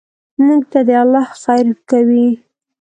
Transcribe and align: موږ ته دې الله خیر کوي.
موږ 0.45 0.61
ته 0.71 0.79
دې 0.87 0.95
الله 1.03 1.25
خیر 1.41 1.67
کوي. 1.89 2.27